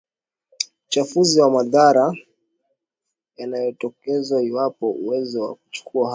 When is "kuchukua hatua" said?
5.55-6.09